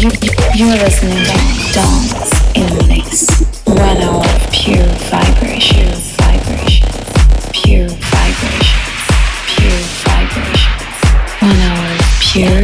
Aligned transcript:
You're 0.00 0.08
listening 0.08 1.12
to 1.12 1.72
Dance 1.74 2.56
in 2.56 2.66
the 2.74 2.86
Mix. 2.88 3.44
One 3.66 3.98
hour 4.00 4.24
of 4.24 4.50
pure 4.50 4.88
vibration, 5.12 5.92
vibration, 6.16 6.88
pure 7.52 7.86
vibration, 8.08 8.80
pure 9.44 9.84
vibration. 10.08 10.72
One 11.42 11.60
hour 11.60 11.98
pure 12.18 12.59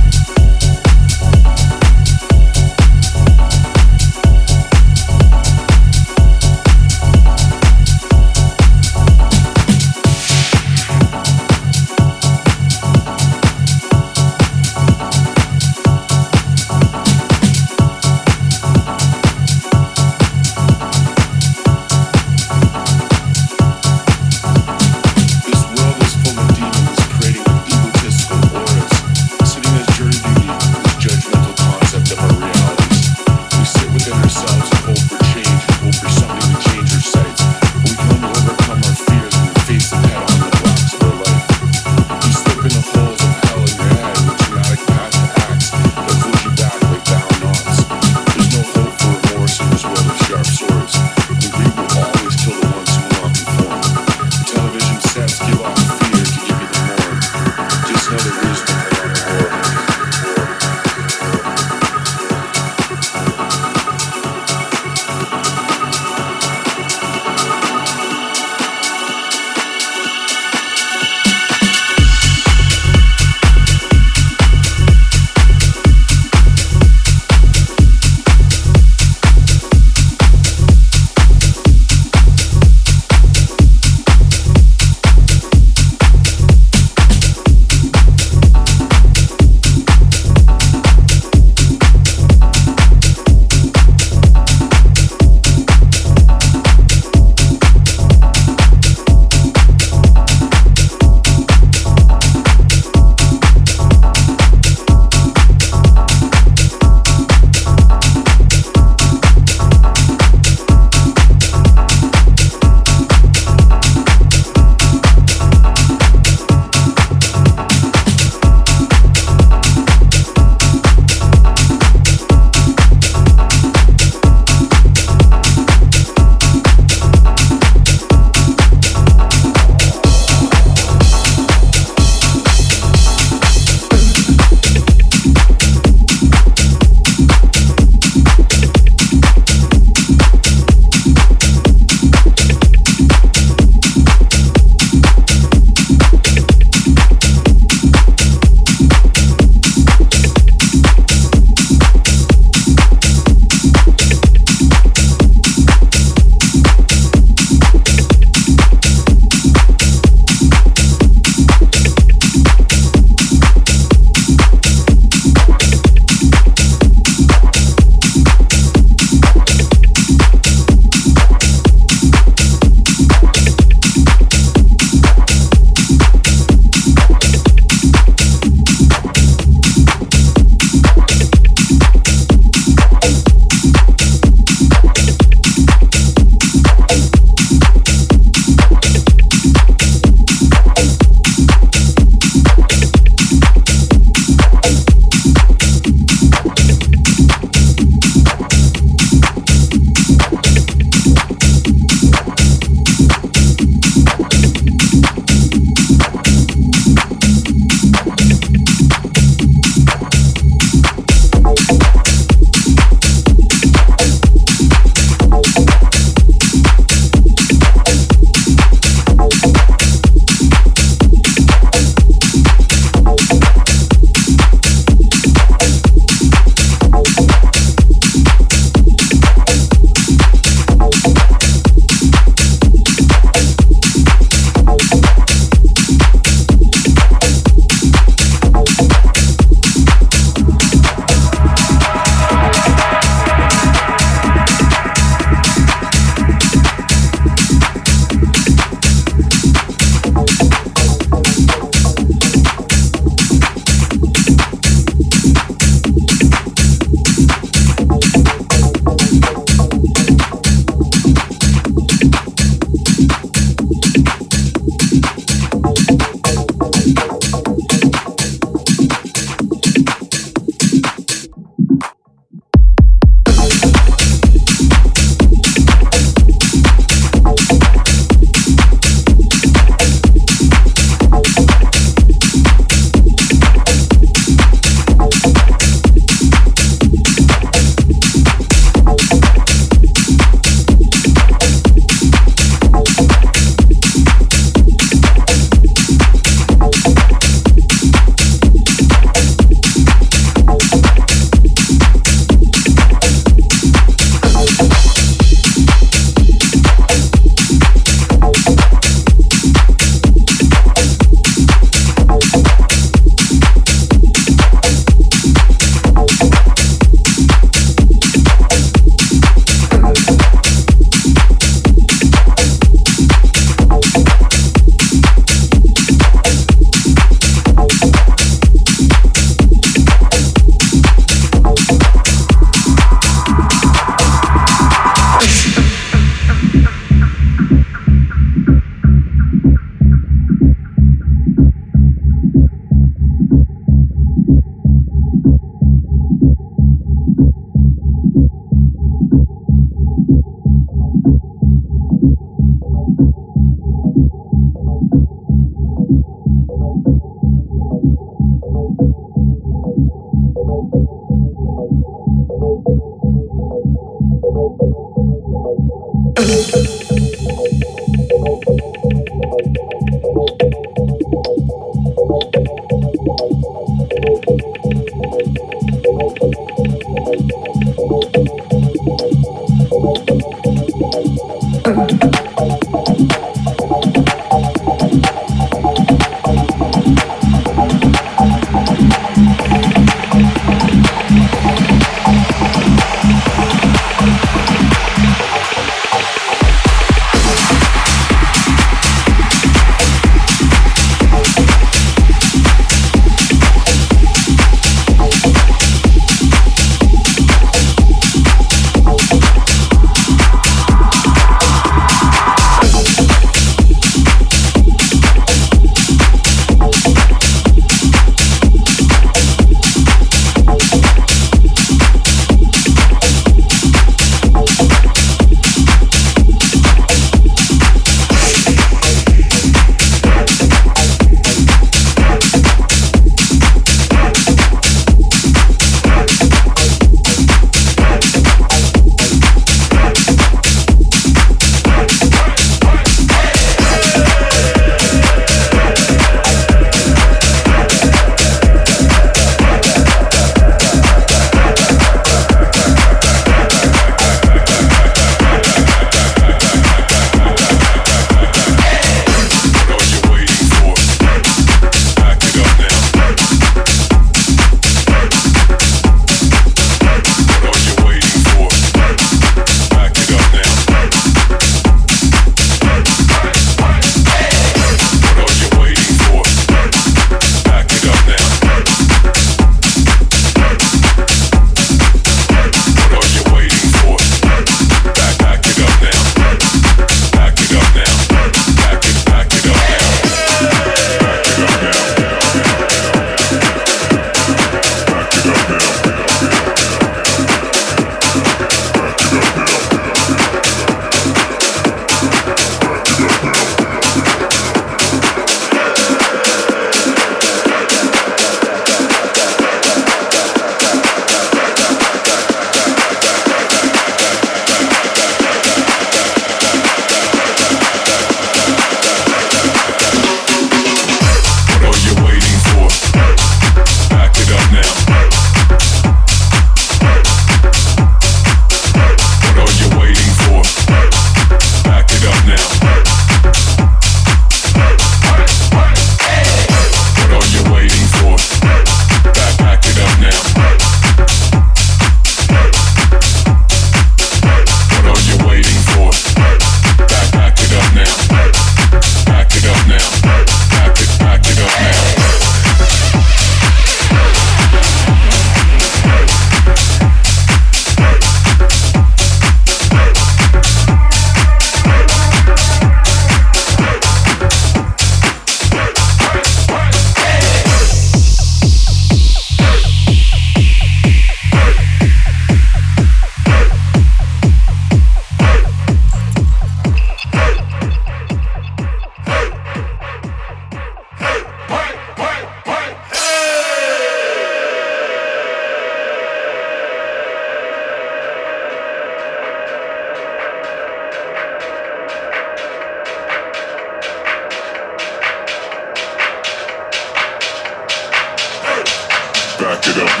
Back 599.38 599.66
it 599.68 599.76
up 599.76 600.00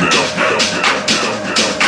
now. 1.80 1.85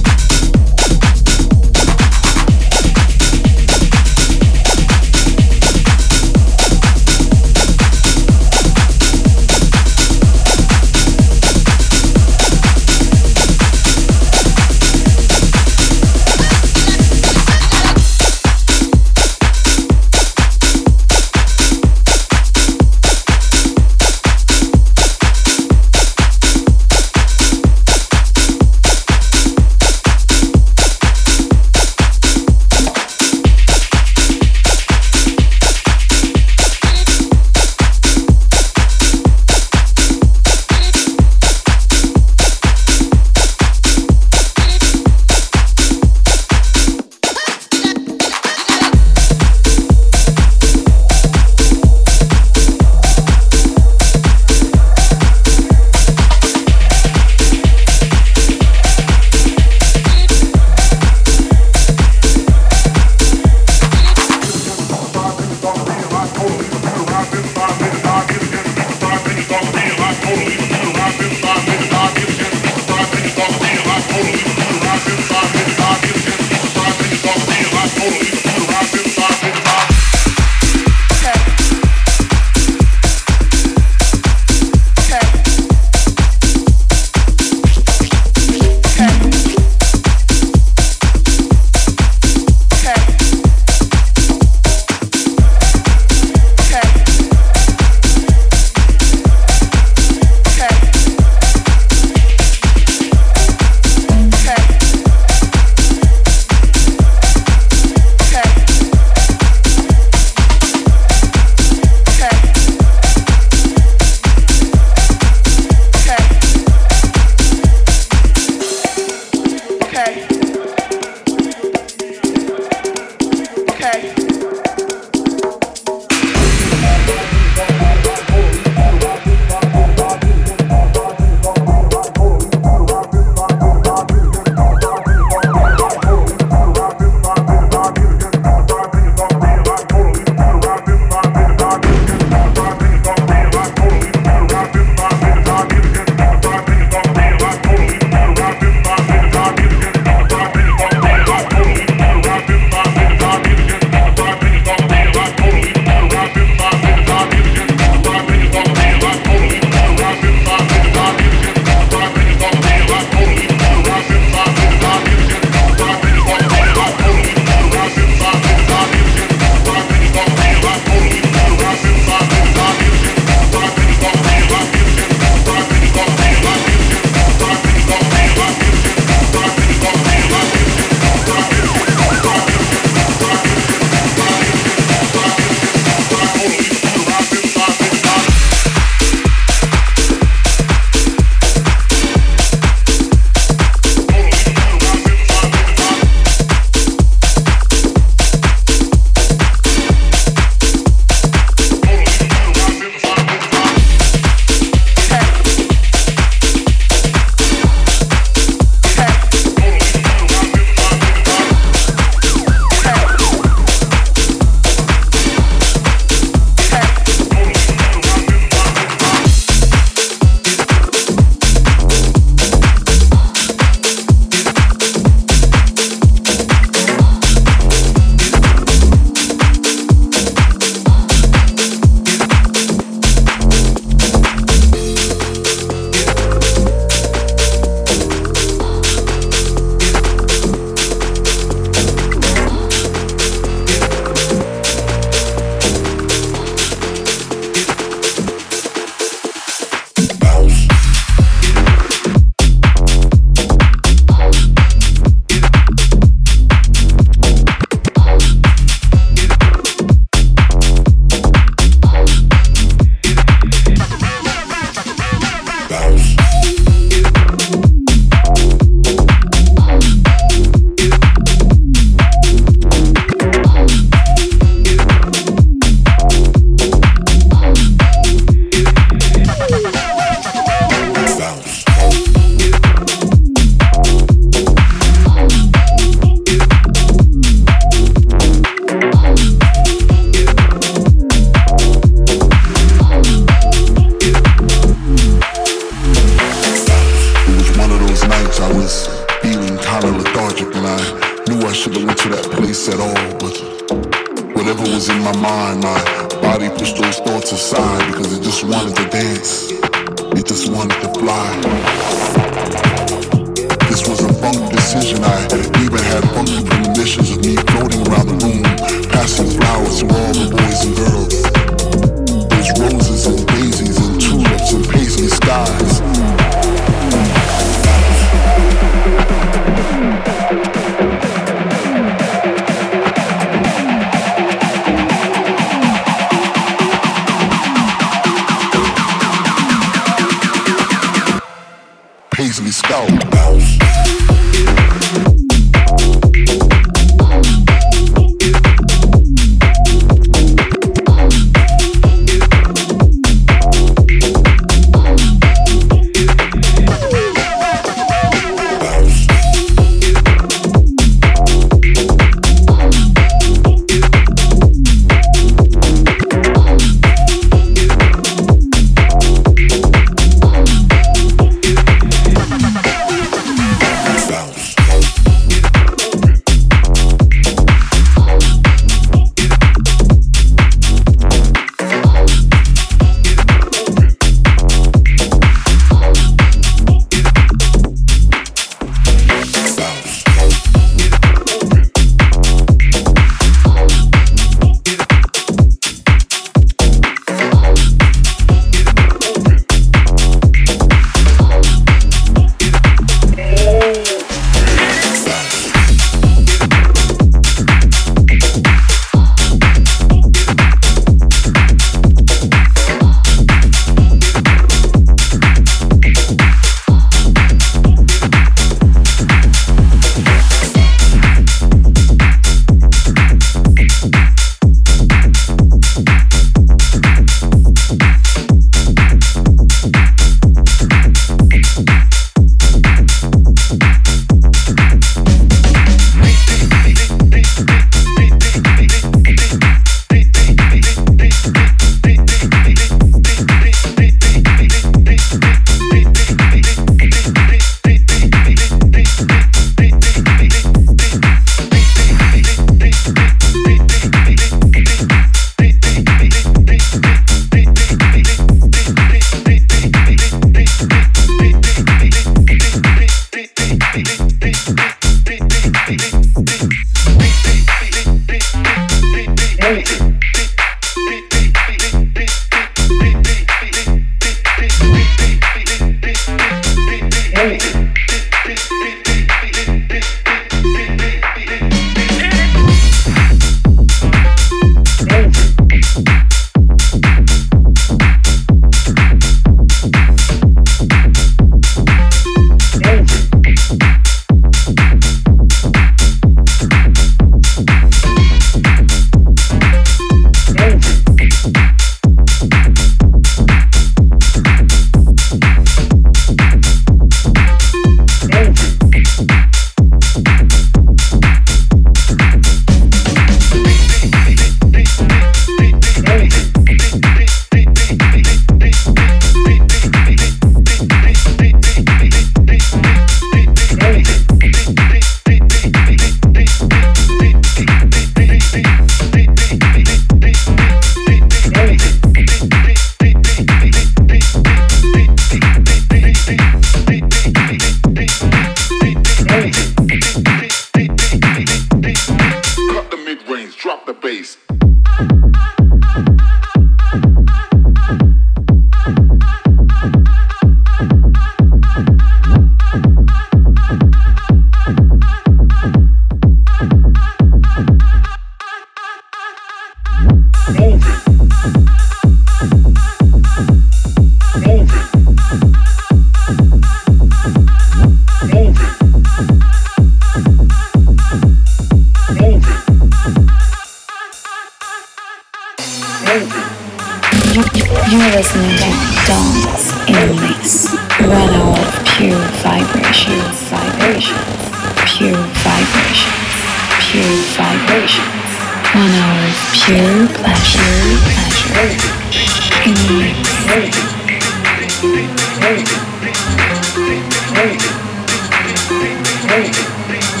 Hey. 599.70 600.00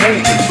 Hey. 0.00 0.43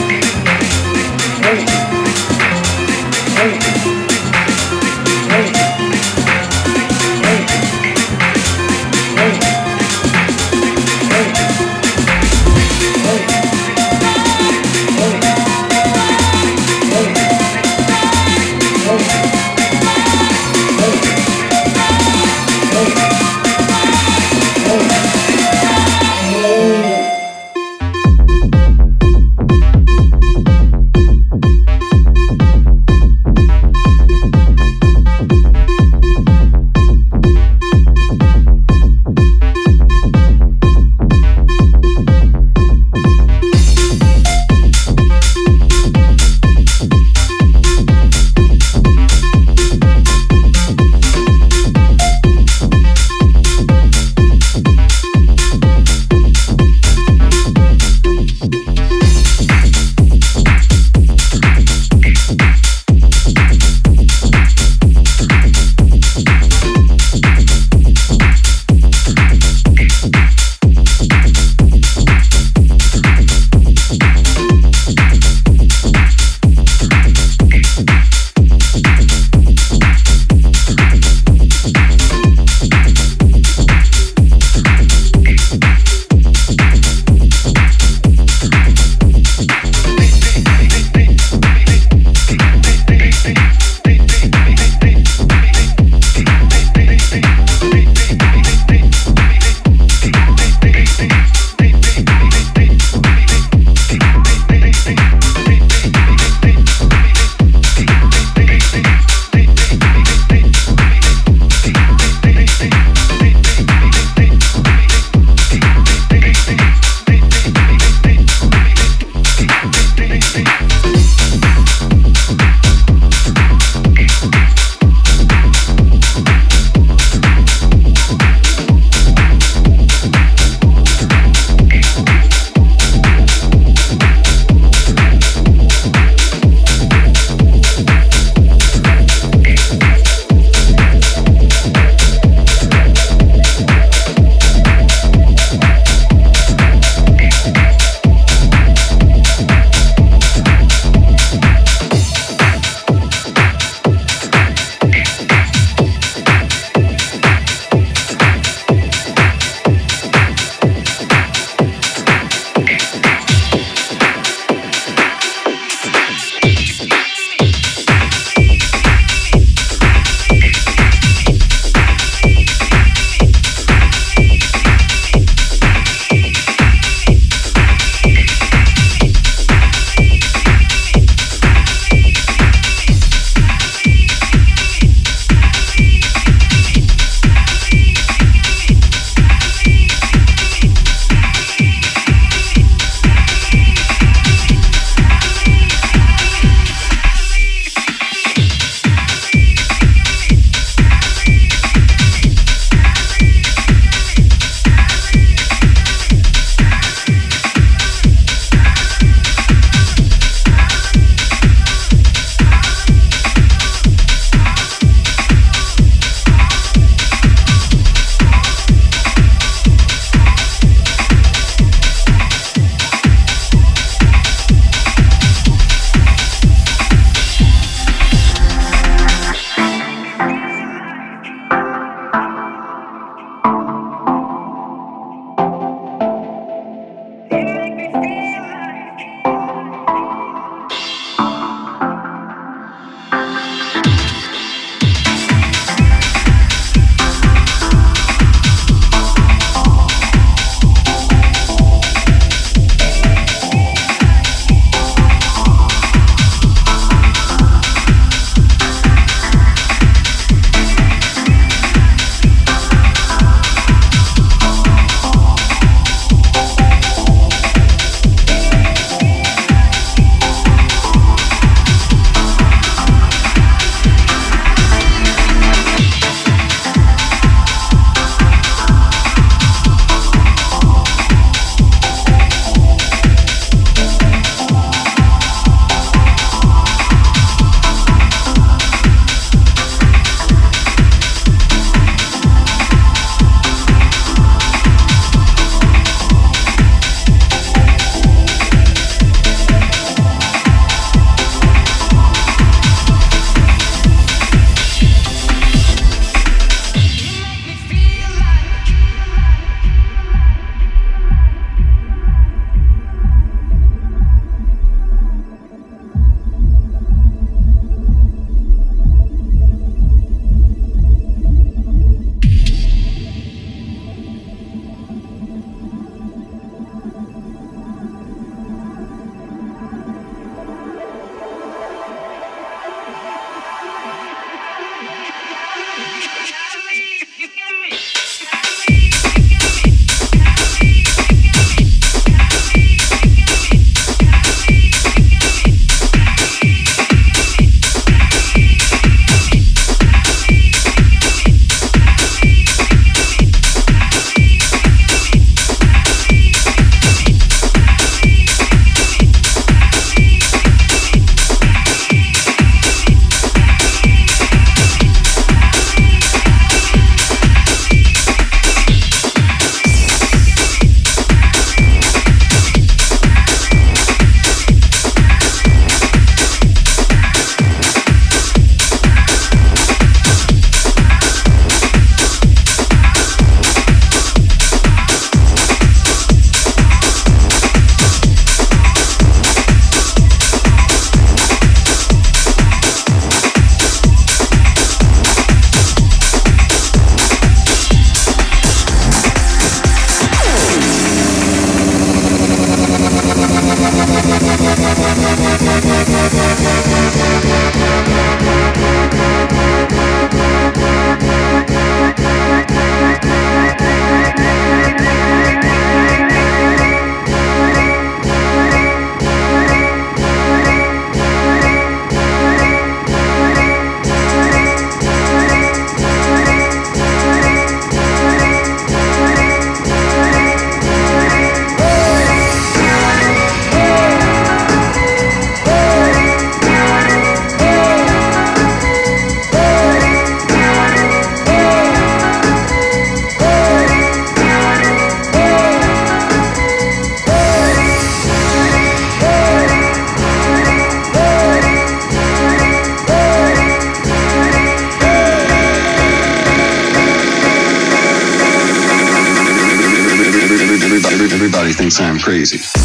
I'm 461.80 461.98
crazy. 461.98 462.63